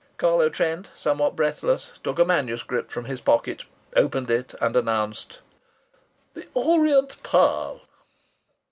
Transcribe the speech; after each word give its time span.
Carlo 0.17 0.49
Trent, 0.49 0.87
somewhat 0.95 1.35
breathless, 1.35 1.91
took 2.03 2.17
a 2.17 2.25
manuscript 2.25 2.91
from 2.91 3.05
his 3.05 3.21
pocket, 3.21 3.65
opened 3.95 4.31
it, 4.31 4.55
and 4.59 4.75
announced: 4.75 5.41
"The 6.33 6.47
Orient 6.55 7.21
Pearl." 7.21 7.81